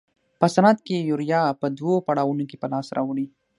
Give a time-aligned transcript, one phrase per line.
[0.39, 3.25] په صنعت کې یوریا په دوو پړاوونو کې په لاس راوړي.